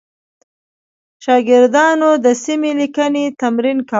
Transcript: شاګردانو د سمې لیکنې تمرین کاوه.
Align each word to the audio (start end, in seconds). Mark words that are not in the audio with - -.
شاګردانو 1.23 2.09
د 2.25 2.27
سمې 2.43 2.71
لیکنې 2.79 3.23
تمرین 3.41 3.77
کاوه. 3.81 3.89